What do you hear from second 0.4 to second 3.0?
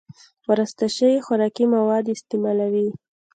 وراسته شوي خوراکي مواد استعمالوي